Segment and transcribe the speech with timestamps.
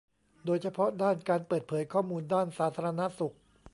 [0.45, 3.35] โดยเฉพาะด้านการเปิดเผยข้อมูลด้านสาธารณสุข